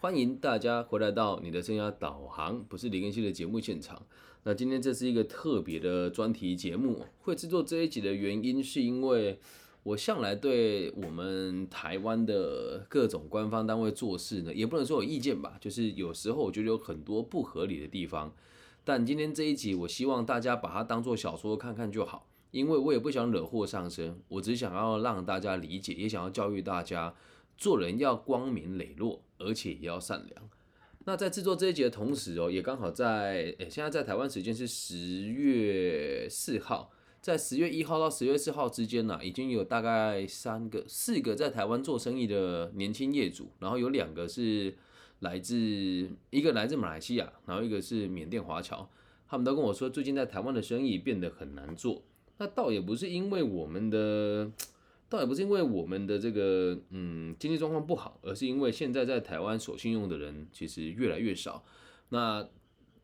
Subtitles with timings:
[0.00, 4.00] 欢迎大家回来到你的生涯导航，不是李根熙的节目现场。
[4.44, 9.40] 那今天这是一个特别的专题节目，会制作这一集的原因是因为
[9.82, 18.32] 我向来对我们台湾的各种官方单位做事呢，也不能说有意见吧，就是有时候我觉得有很多不合理的地方。
[18.84, 27.12] 但今天这一集，我希望大家把它当做小说看看就好，因为我也不想惹祸上身，我只想要让大家理解，也想要教育大家，
[27.58, 30.48] 做人要光明磊落，而且也要善良。
[31.04, 36.90] 那在制作这一集的同时哦，也刚好在诶，现在在台湾时间是十月四号，
[37.20, 44.74] 在十月一号到十月四号之间呢，已经有大概三个、四个在台湾做生意的年轻业主，然后有两个是。
[45.20, 45.56] 来自
[46.30, 48.88] 一个来自马来西亚，然后一个是缅甸华侨，
[49.26, 52.04] 他们都跟我说，最近在台湾的生意变得很难做。
[52.36, 54.48] 那倒也不是因为我们的，
[55.08, 61.64] 倒也不是因为我们的这个嗯经济状况不好，而是因为现在在台湾守信用的人其实越来越少。
[62.10, 62.46] 那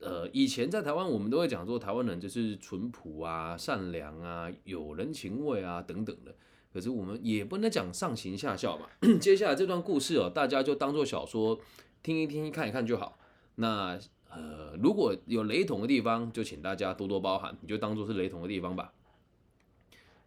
[0.01, 6.35] 呃以前在台湾我们都会讲说，台湾人就是淳朴啊、善良啊、有人情味啊等等的。
[6.73, 8.91] 可是我们也不能讲上行下效吧。
[9.21, 11.61] 接下来这段故事哦，大家就当做小说。
[12.03, 13.19] 听一听，看一看就好。
[13.55, 18.93] 那呃，如果有雷同的地方，就请大家多多包涵，你就当做是雷同的地方吧，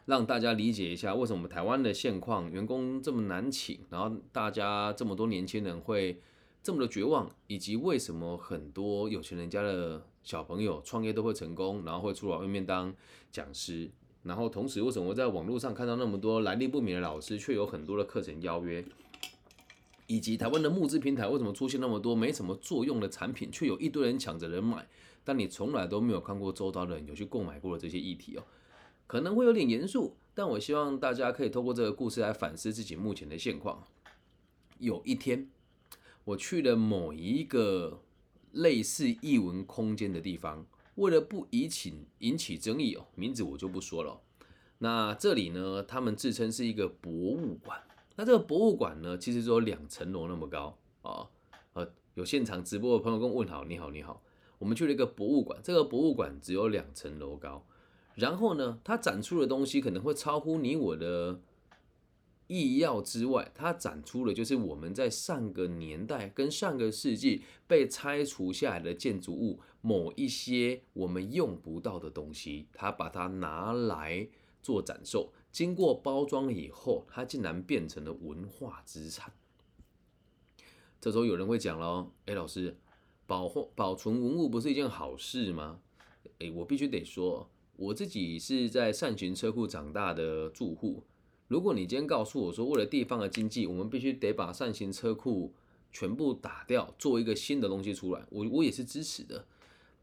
[0.08, 6.22] 让大家理解一下为什么台湾的现况，员工这么难请，然后大家这么多年轻人会
[6.64, 12.96] 这么的绝望，以及为什么很多有钱人家的小朋友创业都会成功，然后会出来外面当
[13.30, 13.92] 讲师，
[14.24, 18.86] 然后同时为什么在网络上看到那么多来历不明的老师，却有很多的课程邀约？
[20.08, 24.88] 以及台湾的募资平台为什么出现那么多没什么作用的产品，却有一堆人抢着人买？
[25.26, 28.44] 但你从来都没有看过周遭的人有去购买过的这些议题哦，
[29.08, 33.82] 可能会有点严肃，但我希望大家可以透过这个故事来反思自己目前的现况。
[34.80, 35.50] 有一天，
[36.26, 38.02] 我去了某一个
[38.52, 44.22] 类似译文空间的地方，为了不引起引起争议哦，名字我就不说了。
[44.80, 47.82] 那这里呢，他们自称是一个博物馆。
[48.18, 51.30] 那这个博物馆呢，其实只有两层楼那么高啊。
[51.74, 54.22] 呃，有现场直播的朋友跟我问好，你好，你好。
[54.60, 57.66] 我们去了一个博物馆，这个博物馆只有两层楼高。
[58.18, 61.40] 然后呢，它展出的东西可能会超乎你我的
[62.48, 63.52] 意料之外。
[63.54, 74.28] 它展出的就是我们在上个年代跟上个世纪被拆除下来的建筑物，某一些我们用不到的东西，它把它拿来
[74.64, 75.32] 做展售。
[75.52, 79.32] 经过包装以后，它竟然变成了文化资产。
[81.00, 82.76] 这时候有人会讲了：“哎，老师，
[83.28, 85.82] 保护保存文物不是一件好事吗？”
[86.40, 91.04] 哎，我必须得说，我自己是在善行车库长大的住户。
[91.48, 95.54] 如果你今天告诉我说，为了地方的经济，我们必须得把善行车库
[95.92, 99.46] 全部打掉，做一个新的东西出来，我我也是支持的。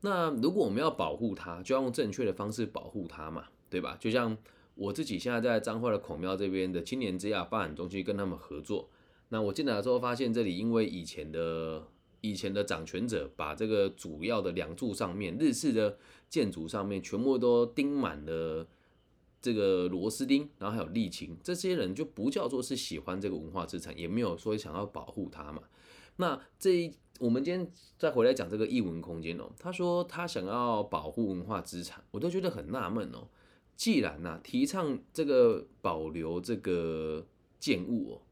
[0.01, 3.97] 那如果我们要保护它，就要用正确的方式保护它嘛，对吧？
[4.01, 4.37] 就像。
[4.77, 8.89] 我自己现在在彰化的孔庙这边的青年之亚发展中心跟他们合作。
[9.29, 11.87] 那我进来之后发现，这里因为以前的
[12.25, 15.99] 以前的掌权者把这个主要的梁柱上面、日式的
[16.31, 18.67] 建筑上面全部都钉满了
[19.43, 25.61] 这个螺丝钉，然后还有沥青，这些人就不叫做是喜欢这个文化资产，也没有说想要保护它嘛。
[26.17, 33.29] 那这我们今天再回来讲这个艺文空间哦，他说他想要保护文化资产，我都觉得很纳闷哦。
[33.77, 37.27] 既然呐提倡这个保留这个
[37.61, 38.23] 建物哦，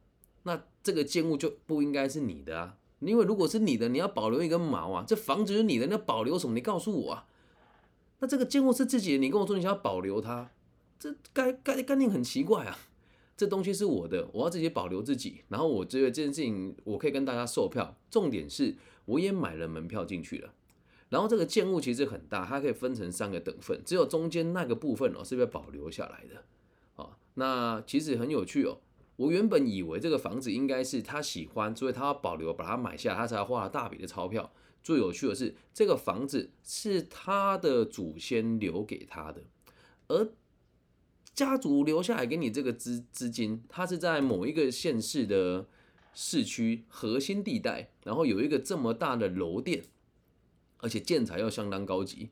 [0.44, 6.54] 那这个建物就不应该是你的啊，因为如果是你的，你要保留一根毛啊，这房子是你的，那保留什么？
[6.54, 7.26] 你告诉我啊。
[8.20, 10.50] 那这个建物是自己的，你跟我说你想要保留它，
[10.98, 12.78] 这概概概念很奇怪啊。
[13.36, 18.76] 这东西是我的，我要自己保留自己，然后我觉得这件事情我可以跟大家售票，重点是
[19.06, 20.52] 我也买了门票进去了。
[21.08, 26.44] 然后这个建物其实很大，它可以分成三个等份，只有中间那个部分哦是被保留下来的，
[27.02, 28.78] 啊，那其实很有趣哦。
[29.22, 34.52] 我原本以为这个房子应该是他喜欢，所以他要保留，把它买下，他才花了大笔的钞票。
[34.82, 39.44] 最有趣的是，这个房子是他的祖先留给他的，
[40.08, 40.32] 而
[41.32, 45.68] 家族留下来给你这个资资金，它是在某一个县市的
[46.12, 49.84] 市区核心地带，然后有一个这么大的楼店。
[50.78, 52.30] 而且建材要相当高级，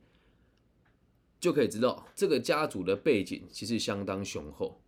[1.39, 4.81] 就可以知道这个家族的背景其实相当雄厚。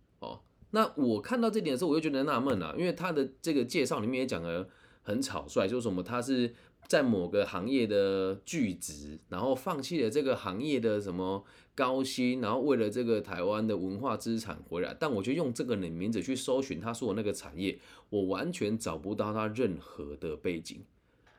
[0.75, 4.67] 那我看到这点的时候，我就觉得纳闷了，因为他的这个介绍里面也讲的
[5.03, 6.51] 很草率，说什么他是
[6.87, 11.43] 在某个行业的巨子，然后放弃了这个行业的什么
[11.75, 14.97] 高薪，然后为了这个台湾的文化资产回来。
[14.99, 17.77] 但我觉得用这个名字去搜寻他说的那个产业，
[18.09, 20.81] 我完全找不到他任何的背景。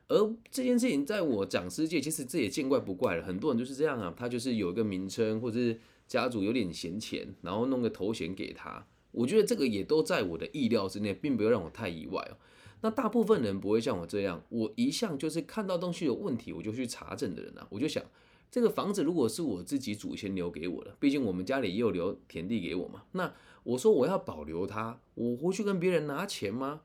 [0.07, 3.25] 而这件事情在我讲师界，其实这也见怪不怪了。
[3.25, 8.87] 很多人就是这样啊，他就是有一个名称，或者是家族有点闲钱，然后弄个头衔给他。
[9.15, 12.37] 我觉得这个也都在我的意料之内，并不会让我太意外哦。
[12.83, 17.67] 那大部分人不会像我这样，我一向就是看到东西有问题，我就去查证的人啊。
[17.71, 18.05] 我就想，
[18.51, 23.05] 这个房子如果是我自己祖先留给我的，毕竟我们家里也有留田地给我嘛。
[23.13, 23.33] 那
[23.63, 26.83] 我说我要保留它，我会去跟别人拿钱吗？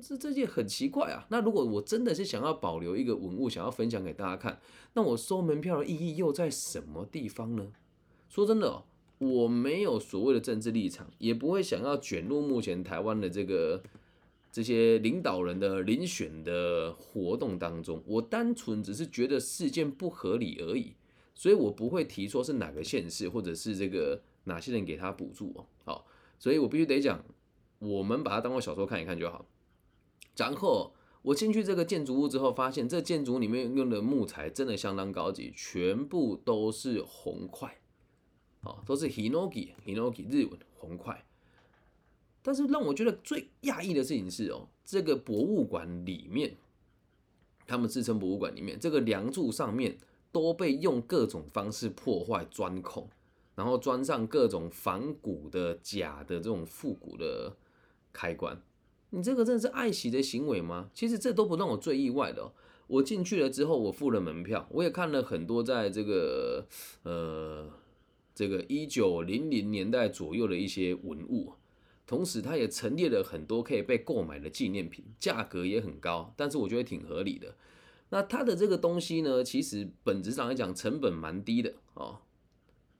[0.00, 1.26] 这这件很奇怪啊。
[1.28, 4.58] 那如果我真的是想要保留一个文物，想要分享给大家看，
[4.94, 7.72] 那我收门票的意义又在什么地方呢？
[8.30, 8.84] 说真的，哦
[9.22, 13.82] 我没有所谓的政治立场，也不会想要卷入目前台湾的这个
[14.50, 18.02] 这些领导人的遴选的活动当中。
[18.06, 20.94] 我单纯只是觉得事件不合理而已，
[21.34, 25.66] 所以我不会提说是哪个县市或者是这个哪些人给他补助哦。
[25.84, 26.06] 好，
[26.38, 27.24] 所以我必须得讲，
[27.78, 29.46] 我们把它当做小说看一看就好。
[30.36, 37.78] 然后我进去这个建筑物之后，发现这建筑里面用的木材真的相当高级，全部都是红块，
[38.62, 41.24] 哦，都是 Hinogi Hinogi 日文红块。
[42.42, 46.56] 但是让我觉得最讶异的事情是哦，这个博物馆里面，
[47.66, 49.96] 他们自称博物馆里面这个梁柱上面
[50.32, 53.08] 都被用各种方式破坏钻孔，
[53.54, 57.56] 然后装上各种仿古的假的这种复古的
[58.12, 58.60] 开关。
[59.10, 60.90] 你这个真的是爱惜的行为吗？
[60.92, 62.52] 其实这都不让我最意外的。
[62.88, 66.66] 我进去了之后，我付了门票，我也看了很多在这个
[67.04, 67.70] 呃
[68.34, 71.52] 这个一九零零年代左右的一些文物，
[72.06, 77.54] 同时它也陈列了很多可以被购买的纪念品，价格也很高，但是我觉得挺合理的。
[78.10, 82.20] 那它的这个东西呢，其实本质上来讲成本蛮低的哦，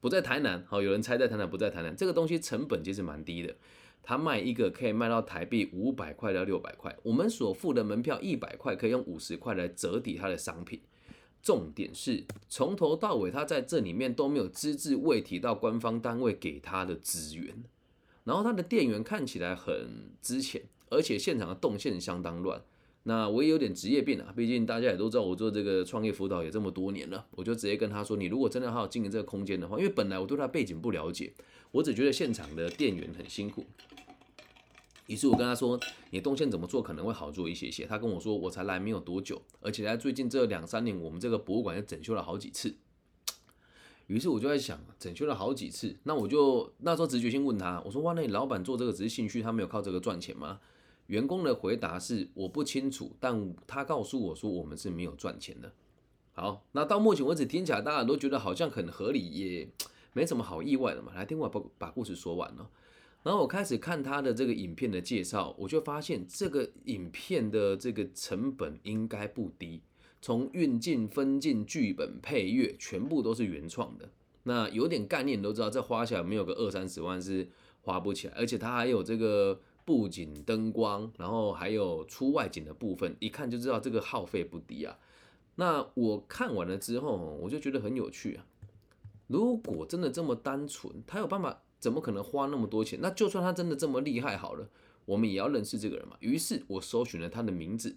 [0.00, 3.54] 不在台南，好，有人猜在台南，不在台南，这个东西成本其实蛮低的。
[4.02, 10.80] 他卖一个可以卖到台币五百块到六百块，我们所付的门票一百块可以用五十块来折抵他的商品。
[11.42, 17.64] 重点是从头到尾他在这里面都没有只字未提到官方单位给他的资源，
[18.24, 22.62] 然后他的店员看起来很值钱，而且现场的动线相当乱。
[23.04, 31.32] 那我也有点职业病啊，毕竟大家也都知道我做这个创业辅导也这么多年了，我就直接跟他说：你如果真的好好经营这个空间的话，因为本来我对他背景不了解，
[31.72, 33.64] 我只觉得现场的店员很辛苦。
[35.06, 35.78] 于是我跟他说
[36.10, 42.74] ：“你动线怎么做可能会好做一些些。”他跟我说：“我才来没有多久，而且在最近这两三年，我们这个博物馆也整修了好几次。
[44.06, 50.60] ”于是我就在想，整修了好几次，那我就那时候直觉性问他：“我说哇，那你老板做这个只是兴趣，他没有靠这个赚钱吗？”
[51.08, 55.72] 员工的回答是：“我不清楚，但他告诉我说我们是没有赚钱的。”
[56.32, 59.68] 好，那到目前为止听起来大家都觉得好像很合理，也
[60.14, 61.12] 没什么好意外的嘛。
[61.14, 62.70] 来听我把把故事说完了。
[63.22, 69.80] 然后我开始看他的这个影片的介绍，我就发现这个影片的这个成本应该不低，
[70.20, 74.08] 从运镜、分镜、剧本、配乐，全部都是原创的。
[74.42, 77.48] 那有点概念都知道，这花起来没有个二三十万是
[77.82, 84.98] 花不起来，而且它还有这个布景、灯光，然后还有出外景的部分，一看就知道这个耗费不低啊。
[85.54, 88.44] 那我看完了之后，我就觉得很有趣啊。
[89.28, 91.62] 如果真的这么单纯，他有办法？
[91.82, 93.00] 怎么可能花那么多钱？
[93.02, 94.68] 那就算他真的这么厉害好了，
[95.04, 96.16] 我们也要认识这个人嘛。
[96.20, 97.96] 于是我搜寻了他的名字，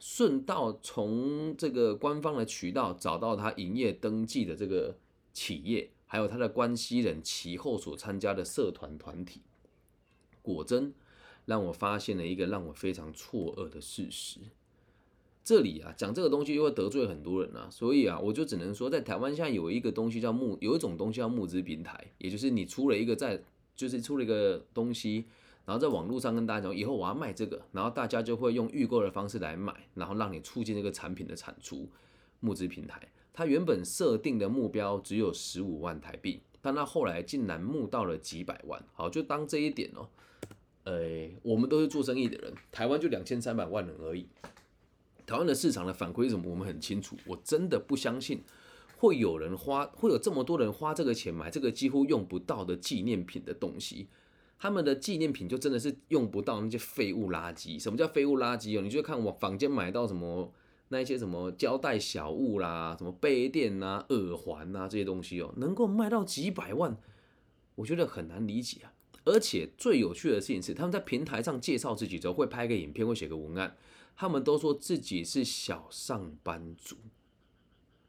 [0.00, 4.96] 顺道从这个官方的渠道找到他营业登记的这个
[5.34, 9.42] 企业，还有他的关系人其后所参加的社团团体。
[10.40, 10.94] 果真
[11.44, 14.40] 让我发现了一个让我非常错愕的事实。
[15.46, 23.40] 这里啊，讲这个东西又会得罪很多人啊，所以啊，我就只能说，在台湾现在有一个东西叫募，有一种东西叫募资平台，也就是你出了一个在，
[23.76, 25.26] 就是出了一个东西，
[25.64, 31.88] 然后在网络上跟大家讲，以后我要卖这个，然后大家就会用预购的方式来买，然后让你促进这个产品的产出。
[32.40, 33.00] 募资平台，
[33.32, 38.84] 它原本设定的目标只有十五万台币，但它后来竟然募到了几百万。
[38.92, 40.08] 好，就当这一点哦，
[40.82, 44.26] 呃，我们都是做生意的人，台湾就两千三百万人而已。
[45.26, 47.16] 台湾的市场的反馈是什么，我们很清楚。
[47.26, 48.42] 我真的不相信
[48.96, 54.08] 会有人花，会有这么多人花这个钱买这个几乎用不到的纪念品的东西。
[54.58, 57.78] 他们的纪念品就真的是用不到那些废物垃圾。
[57.78, 58.82] 什么叫废物垃圾哦？
[58.82, 60.50] 你就看我坊间买到什么
[60.88, 66.96] 那一些什么胶带小物啦，什么杯垫呐、耳环呐这些东西哦，能够卖到几百万，
[67.74, 68.94] 我觉得很难理解啊。
[69.24, 73.76] 而且最有趣的事情是，他们在平台上介绍自己之后，会拍个影片，会写个文案。
[74.16, 76.96] 他们都说自己是小上班族，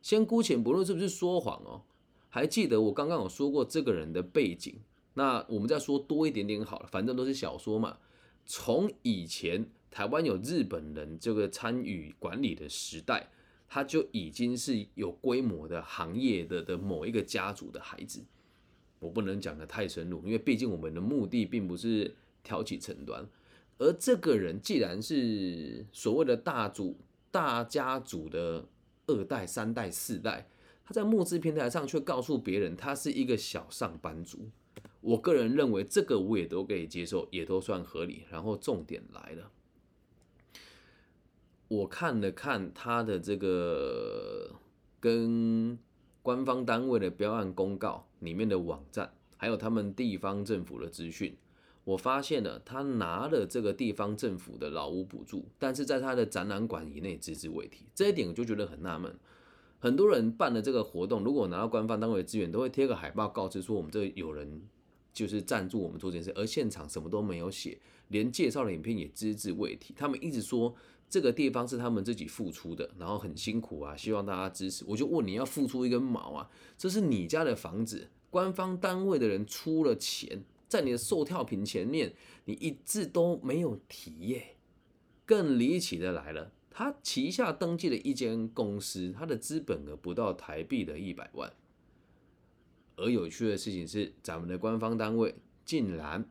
[0.01, 1.83] 先姑且不论是不是说谎哦。
[2.29, 4.79] 还记得我刚刚有说过这个人的背景，
[5.15, 7.97] 那我们再说多一点点好了，反正都是小说嘛。
[8.45, 13.29] 从以前台湾有日本人这个参与管理的时代，
[13.67, 18.23] 他就已经是有规模的行业的的某一个家族的孩子。
[18.99, 23.27] 我不能讲的太深入，因为毕竟我们的目的并不是挑起争端。
[23.79, 26.97] 而这个人既然是所谓的大族
[27.29, 28.67] 大家族的
[29.05, 30.49] 二代、三代、四代，
[30.83, 34.49] 他在募资平台上却告诉别人他是一个小上班族。
[35.01, 38.23] 我个人认为这个我也都可以接受，也都算合理。
[38.29, 39.51] 然后重点来了。
[41.69, 44.55] 我看了看他的这个
[44.99, 45.77] 跟
[46.21, 51.37] 官方单位的标案公告里面的网站，还有他们地方政府的资讯，
[51.87, 59.15] 我发现了他拿了这个地方政府的老屋补助，但是在他的展览馆以内只字未提，这一点我就觉得很纳闷。
[59.79, 64.61] 很多人办的这个活动，如果拿到官方单位的资源，都会贴个海报告知说我们这有人
[65.13, 67.79] 就是赞助我们做这件事，而现场什么都没有写，
[68.09, 70.75] 连介绍的影片也只字未提，他们一直说。
[71.09, 74.83] 这个地方是他们自己付出的，然后很辛苦啊，希望大家支持。
[74.85, 76.49] 我就问你要付出一根毛啊？
[76.77, 82.13] 这是你家的房子，官方单位的人出了钱，在你的售跳品前面，
[82.45, 84.55] 你一字都没有提耶。
[85.25, 91.51] 更离奇的来了，他旗下登记了一间公司，他的资本额不到台币的一百万。
[92.95, 96.27] 而有趣的事情是，咱们的官方单位竟然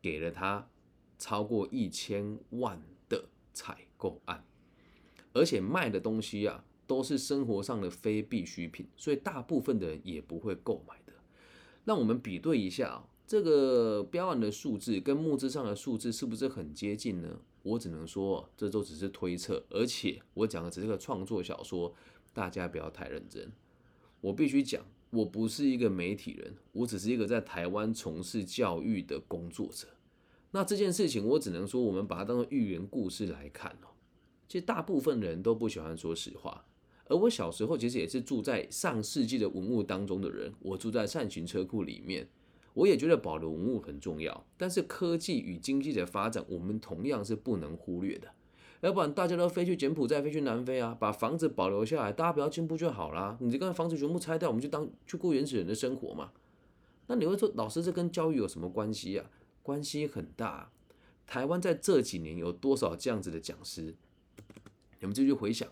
[0.00, 0.68] 给了他
[1.18, 3.24] 超过一千万的。
[3.52, 4.44] 采购案，
[5.32, 11.12] 而且卖的东西啊，都是生活上的非必需品，所以大部分的人也不会购买的。
[11.84, 17.38] 让我们比对一下，这个标案的数字跟募资上的数字是不是很接近呢？
[17.62, 21.94] 我只能说，这都只是推测，而且我讲的只是个创作小说，
[22.32, 23.52] 大家不要太认真。
[24.20, 29.86] 我必须讲，我不是一个媒体人，我只是一个在台湾从事教育的工作者。
[30.50, 33.94] 那这件事情，我只能说，我们把它当做寓言故事来看哦。
[34.48, 36.66] 其实大部分人都不喜欢说实话，
[37.04, 40.52] 而我小时候其实也是住在上世纪的文物当中的人。
[40.58, 42.28] 我住在善行车库里面，
[42.74, 44.46] 我也觉得保留文物很重要。
[44.56, 48.28] 但是科技与经济的发展，我们同样是不能忽略的。
[48.80, 53.36] 要不然大家都飞去柬埔寨、飞去南非啊，把房子保留下来，大家不要进步就好啦。
[53.40, 56.32] 你这个房子全部拆掉，我们就当去过原始人的生活嘛？
[57.06, 59.30] 那你会说，老师这跟教育有什么关系啊？
[59.62, 60.70] 关系很大。
[61.26, 63.94] 台湾在这几年有多少这样子的讲师？
[65.00, 65.68] 你们继续回想，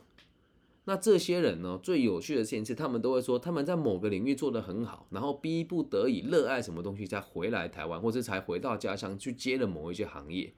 [0.88, 1.78] 那这些人呢？
[1.82, 10.54] 最有趣的事情是，他们都会说他们在某个领域做得很好，然后逼不得已热爱什么东西才回来台湾，或者才回到家乡去接了某一些行业。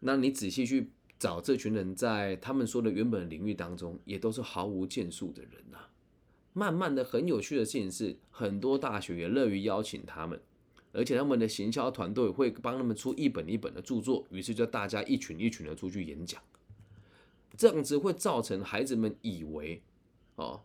[0.00, 5.78] 那你仔细去找这群人在他们说的原本领域当中，也都是毫无建树的人呐。
[6.52, 10.40] 慢慢的，很有趣的事情是，很多大学也乐于邀请他们。
[10.90, 16.42] 而且他们的行销团队会帮他们出一本一本的著作，于是就大家一群一群的出去演讲，
[17.56, 19.82] 这样子会造成孩子们以为，
[20.36, 20.62] 哦，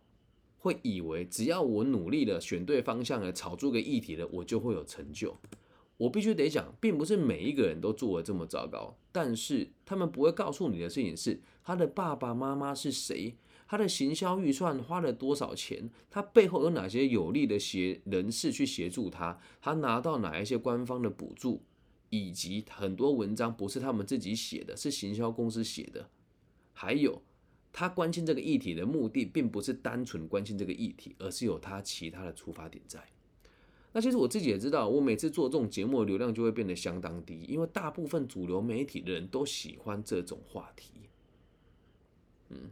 [0.58, 5.36] 会以为只要我努力了，选对方向了，炒出个议题了，我就会有成就。
[5.98, 13.36] 我必须得讲，并不是每一个人都做的这么糟糕，但是他们不会告诉你的事情是，他的爸爸妈妈是谁。
[13.68, 15.88] 他的行销预算花了多少钱？
[16.10, 19.40] 他背后有哪些有力的协人士去协助他？
[19.62, 21.62] 他拿到哪一些官方的补助？
[22.10, 26.10] 以及很多文章不是他们自己写的，是行销公司写的。
[26.72, 27.22] 还有，
[27.72, 33.02] 他关心这个议题的目的，并不是单纯关心这个议题，而是有他其他的出发点在。
[33.92, 40.92] 那其实我自己也知道，我每次做这种节目的，流量就会变得相当低，因为大部分主流媒体的人都喜欢这种话题。
[42.48, 42.70] 嗯。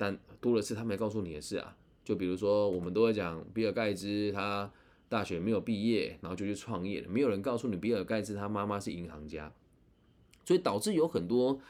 [0.00, 4.72] 但多的是他没告诉你的事啊，就比如说我们都会讲比尔盖茨他
[5.08, 9.52] 大学没有毕业，然后就去创业了，没有人告诉你比尔盖茨他妈妈是银行家，
[10.44, 11.60] 所以导致有很多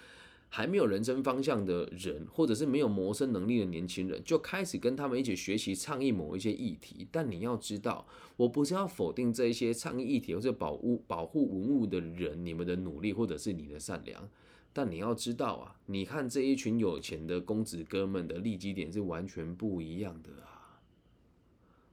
[0.48, 7.06] 还没有人生方向的人，或者是没有谋生能力的年轻人，就开始跟他们一起学习倡议某一些议题。
[7.10, 14.28] 但你要知道，我不是要否定这一些倡议议题或者保护保护文物的人你们的努力，或者是你的善良。
[14.72, 20.78] 但你要知道啊，你看这一群有钱的公子哥们的利基点是完全不一样的啊，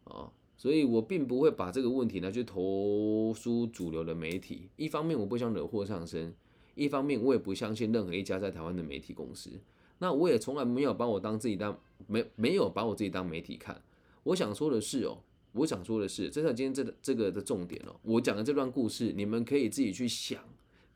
[0.03, 4.69] 哦，所以我并不会把这个问题呢去投诉主流的媒体。
[4.75, 6.35] 一方面我不想惹祸上身，
[6.75, 9.49] 一方面我也不相信任何一家在台湾的媒体公司。
[9.97, 13.81] 那我也从来没有把我当自己当没没有把我自己当媒体看。
[14.23, 15.17] 我想说的是哦，
[15.53, 17.95] 我想说的是，这是今天这这个的重点哦。
[18.03, 20.43] 我讲的这段故事，你们可以自己去想。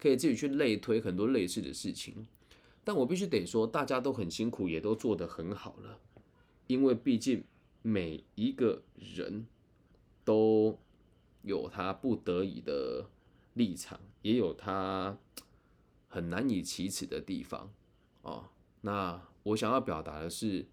[0.01, 2.25] 可以自己去类推很多类似的事情，
[2.85, 5.99] 但我必须得说，大家都很辛苦，也都做得很好了，
[6.67, 7.43] 因为毕竟
[7.81, 9.45] 每一个人
[10.23, 10.79] 都
[11.41, 13.09] 有他不得已的
[13.55, 15.17] 立场，也有他
[16.09, 17.71] 很难以启齿的地方
[18.23, 18.49] 哦。
[18.81, 20.67] 那我想要表达的是，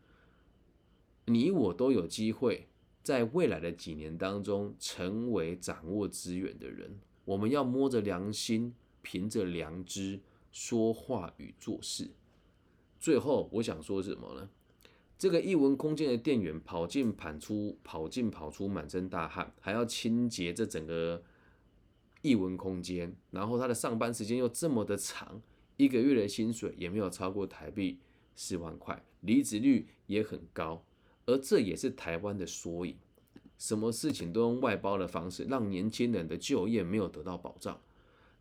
[1.26, 2.66] 你我都有机会
[3.02, 6.98] 在未来的几年当中成为掌握资源的人。
[7.24, 12.10] 我们要摸着良心，凭着良知说话与做事。
[12.98, 14.48] 最后，我想说什么呢？
[15.18, 21.22] 这个异文空间的店员跑进跑出，跑进跑出，满身大汗，还要清洁这整个
[22.26, 25.40] 异文空间，然后他的上班时间又这么的长，
[25.76, 28.00] 一个月的薪水也没有超过台币
[28.34, 30.82] 四万块，离职率也很高，
[31.26, 32.96] 而这也是台湾的缩影。
[33.56, 37.80] 什么事情都用外包的方式，让年轻人的就业没有得到保障。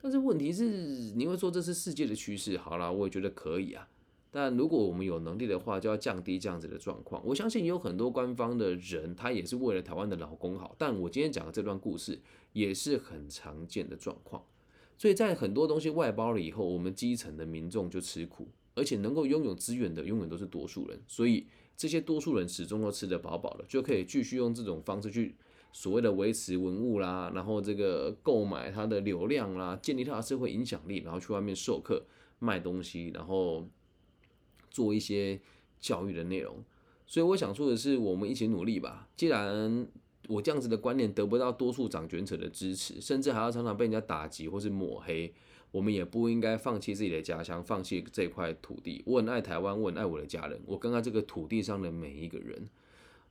[0.01, 0.67] 但是问题是，
[1.15, 3.87] 你会说这是世界的趋势，好啦，我也觉得可以啊。
[4.35, 7.25] 但如果我们有能力的话，就要降低这样子的状况。
[7.25, 10.75] 我相信有很多官方的人，他也是为了台湾的劳工好。
[10.77, 12.19] 但我今天讲的这段故事，
[12.51, 14.43] 也是很常见的状况。
[14.97, 20.99] 所以在很多东西外包了以后，我们基层的民众就吃苦，而且能够拥有资源的，永远都是多数人。
[21.07, 21.47] 所以。
[21.77, 25.35] 这些多数人始终都吃得饱饱的，就可以继续用这种方式去
[25.73, 32.01] 所谓的维持文物啦，然后这个购买它的流量啦，建立它的社会影响力，然后去外面授课
[32.39, 33.67] 卖东西，然后
[34.75, 35.39] 做一些
[35.79, 36.61] 教育的内容。
[37.07, 39.07] 所以我想说的是，我们一起努力吧。
[39.15, 39.87] 既然
[40.27, 45.33] 我这样子的观念得不到多数掌权者的支持，甚至还要常常被人家打击或是抹黑。
[45.71, 49.01] 我们也不应该放弃自己的家乡，放弃这块土地。
[49.05, 52.67] 我很爱台湾，我很爱我的家人，我更爱这个土地上的每一个人。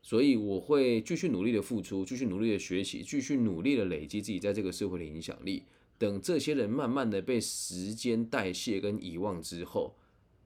[0.02, 5.64] 所以我会继续努力的付出，继续努力的学习，继续努力的累积自己在这个社会的影响力。
[5.96, 9.94] 等这些人慢慢的被时间代谢跟遗忘之后，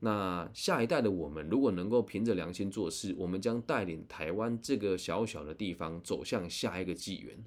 [0.01, 7.45] 那下一代的我们，如果能够凭着良心做事，我们将带领台湾这个小小的地方走向下一个纪元。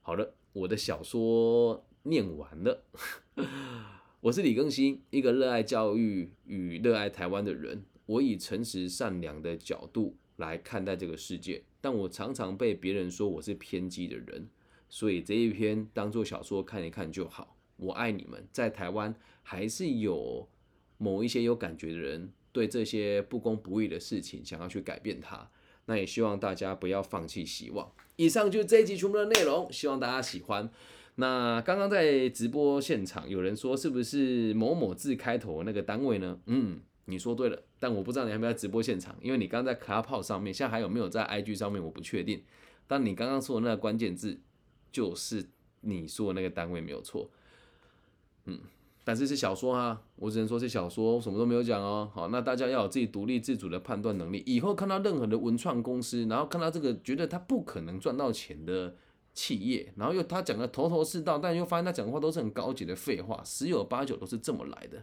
[0.00, 1.84] 好了，我的小说。
[2.04, 2.82] 念完了，
[4.22, 7.84] 我是李更新，一个热爱教育与热爱台湾的人。
[8.06, 14.48] 我以诚实善良的角度来看待这个世界，但我常常被别人说我是偏激的人，
[14.88, 17.56] 所以这一篇当做小说看一看就好。
[17.76, 19.14] 我爱你们，在台湾
[19.44, 20.48] 还是有
[21.02, 25.50] 某一些有感觉的人，对这些不公不义的事情想要去改变它。
[25.86, 27.92] 那也希望大家不要放弃希望。
[28.14, 30.70] 以上就是这一集全部的内容，希望大家喜欢。
[31.16, 36.38] 那刚刚在直播现场，有人说是不是某某字开头那个单位呢？
[36.46, 42.44] 嗯，你说对了，但我不知道你还没有在直播现场，因为你刚刚在 clap 上面，现在还有没有在 IG 上面，我不确定。
[42.86, 44.40] 但你刚刚说的那个关键字，
[44.92, 45.44] 就是
[45.80, 47.28] 你说的那个单位没有错。
[48.44, 48.60] 嗯，
[49.04, 52.10] 但是是小说啊，我只能说是小说，什么都没有讲哦。
[52.14, 54.42] 好，那大家要有自己独立自主的判断能力。
[54.46, 58.96] 以后看到任何的文创公司，然后看到这个觉得他不可能赚到钱的。
[59.34, 65.02] 企业，然后又他讲的头头是道，但又发现他讲的话都是很高级的废话，十有八九都是这么来的。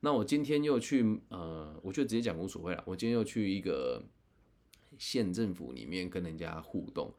[0.00, 2.82] 那我今天又去，呃，我就直接讲无所谓了。
[2.84, 4.02] 我今天又去一个
[4.98, 7.14] 县政府里面跟人家互动，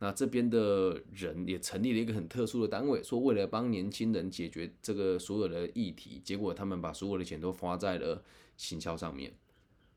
[0.00, 8.22] 那这边的人也成立了一个很特殊的单位，说为了帮年轻人解决这个所有的议题，结果他们把所有的钱都花在了
[8.56, 9.32] 行销上面，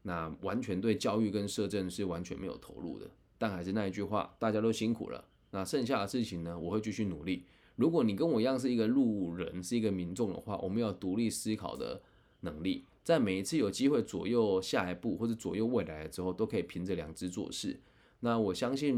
[0.03, 3.09] 那完全对教育跟社政是完全没有投入的。
[3.37, 5.25] 但还是那一句话，大家都辛苦了。
[5.51, 6.57] 那剩下的事情呢？
[6.57, 7.45] 我会继续努力。
[7.75, 12.01] 如果你跟我一样是一个路人，是一个民众的话，我们要独立思考的
[12.41, 17.79] 能力，在每一次有机会左右下一步或者左右未来的时候，都可以凭着良知做事。
[18.19, 18.95] 那我相信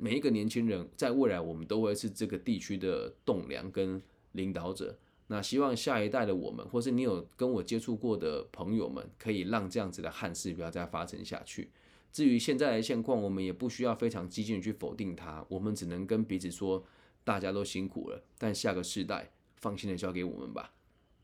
[0.00, 4.00] 每一个年轻人在未来，我们都会是这个地区的栋梁跟
[4.32, 4.98] 领导者。
[5.28, 11.70] 那希望下一代的我们，或是你有跟我接触过的朋友们，可以让这样子的憾事不要再发生下去。
[12.12, 16.84] 至于现在的现况，我们也不需要非常激进的去否定它，我们只能跟彼此说，
[17.24, 20.74] 大家都辛苦了，但下个世代放心的交给我们吧。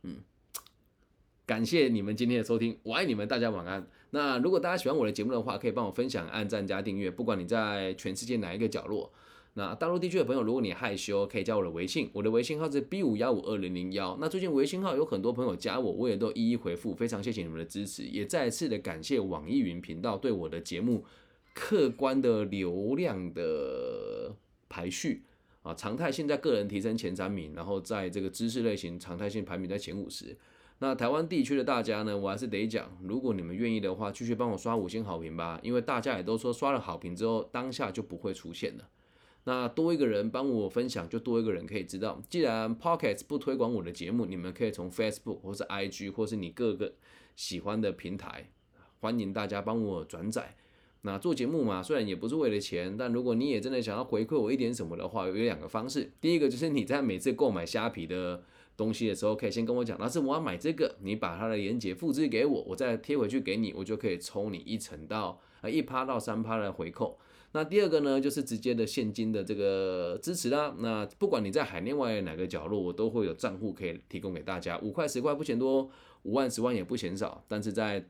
[0.05, 0.23] 嗯，
[1.45, 3.87] 感谢你们今天的收听，我爱你们，大家晚安。
[4.11, 9.13] 那如果大家喜欢我的节目的话，可以帮我分享、按赞加订阅，不管你在全世界哪一个角落。
[9.55, 14.17] 那大陆地区的朋友，如果你害羞，可以加我的微信，我的微信号是 B 五幺五二零零幺。
[14.21, 21.05] 那最近微信号有很多朋友加我，我也都一一回复，非常谢谢你们的支持，也再次的感谢网易云频道对我的节目
[21.55, 24.33] 客观的流量的
[24.69, 25.25] 排序
[25.63, 30.37] 啊，常态性在个人提升前三名，然后在这个知识类型常态性排名在前五十。
[30.81, 38.89] 那台湾地区的大家呢，我还是得讲，如果你们愿意的话，继续帮我刷五星好评吧，因为大家也都说刷了好评之后，当下就不会出现了。
[39.43, 42.23] 那多一个人帮我分享，就多一个人可以知道。
[42.29, 46.93] 既然 Pocket 不推广我的节目，你们可以从 Facebook 或是 IG 或是你各个
[47.35, 48.51] 喜欢的平台，
[49.01, 50.55] 欢迎大家帮我转载。
[51.03, 56.11] 那做节目嘛，虽然也不是为了钱，但如果你也真的想要回馈我一点什么的话，有两个方式。
[56.21, 58.43] 第一个就是你在每次购买虾皮的
[58.77, 67.19] 东西的时候，可以先跟我讲，老师我要买这个，你把它的链接复制给我，我再贴回去给你，我就可以抽你一成到呃一趴到三趴的回扣。
[67.53, 70.75] 那第二个呢，就是直接的现金的这个支持啦。
[70.81, 75.89] 那不管你在海内外哪个角落，我都会有账户可以提供给大家，五块十块不嫌多，
[76.25, 77.43] 五万十万也不嫌少。
[77.49, 78.05] 但是在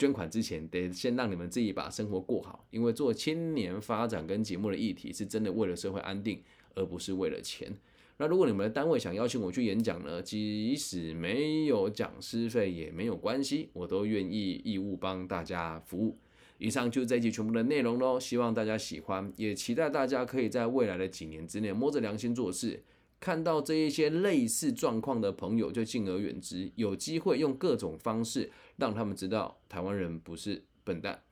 [0.00, 6.42] 捐款之前，得先让你们自己把生活过好，因为做青年发展跟节目的议题，是真的为了社会安定，
[6.74, 7.70] 而不是为了钱。
[8.16, 16.16] 那如果你们的单位想邀请我去演讲呢，即使没有讲师费也没有关系，我都愿意义务帮大家服务。
[16.56, 22.82] 以上就是这一集全部的内容喽，希望大家喜欢，也期待大家可以在未来的几年之内摸着良心做事，
[23.20, 31.22] 看到这一些类似状况的朋友就敬而远之，有机会用各种方式让他们知道台湾人不是笨蛋。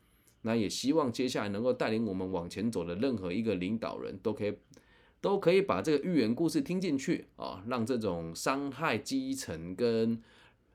[0.43, 4.55] 那也希望接下来能够带领我们往前走的任何一个领导人都可以
[5.21, 10.23] 都可以把这个寓言故事听进去啊，让这种伤害基层跟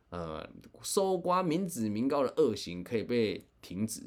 [0.10, 0.50] 呃
[0.82, 4.02] 搜刮民脂民膏的恶行可以被停止。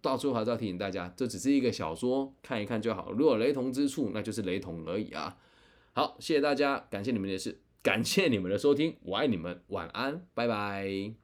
[0.00, 3.12] 到最后还是要提醒大家，这只是一个小说，看一看就好。
[3.12, 5.36] 如果雷同之处，那就是雷同而已啊。
[5.94, 11.23] 好，谢谢大家，感谢你们的是，感谢你们的收听，我爱你们，晚安，拜拜。